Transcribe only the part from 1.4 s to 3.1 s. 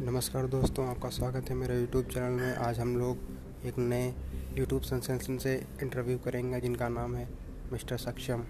है मेरे YouTube channel में। आज हम